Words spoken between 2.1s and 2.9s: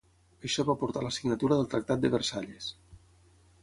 Versalles.